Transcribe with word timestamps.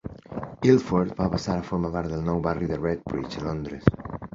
Ilford 0.69 1.13
va 1.21 1.27
passar 1.35 1.59
a 1.59 1.67
formar 1.69 1.95
part 1.99 2.13
del 2.15 2.27
nou 2.33 2.45
barri 2.51 2.71
de 2.75 2.85
Redbridge 2.85 3.41
a 3.45 3.51
Londres. 3.51 3.99